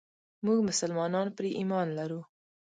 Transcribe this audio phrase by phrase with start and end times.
[0.45, 2.21] موږ مسلمانان پرې ايمان لرو.